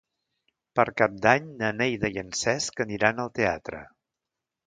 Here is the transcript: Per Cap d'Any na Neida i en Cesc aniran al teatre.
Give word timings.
Per 0.77 0.85
Cap 1.01 1.17
d'Any 1.25 1.51
na 1.59 1.69
Neida 1.81 2.11
i 2.15 2.17
en 2.23 2.33
Cesc 2.41 2.83
aniran 2.87 3.23
al 3.25 3.31
teatre. 3.41 3.83